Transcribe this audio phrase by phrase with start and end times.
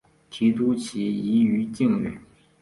[0.31, 2.19] 提督旗移于靖远。